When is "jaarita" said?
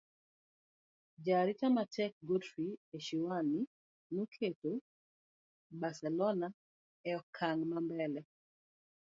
1.25-1.67